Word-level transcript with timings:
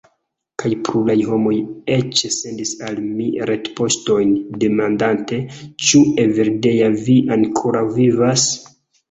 Kaj 0.61 0.69
pluraj 0.85 1.15
homoj 1.31 1.51
eĉ 1.95 2.23
sendis 2.35 2.71
al 2.87 2.97
mi 3.17 3.27
retpoŝtojn, 3.49 4.33
demandante: 4.65 5.39
ĉu, 5.91 6.03
Evildea, 6.25 6.91
vi 7.05 7.21
ankoraŭ 7.39 7.87
vivas? 8.01 8.51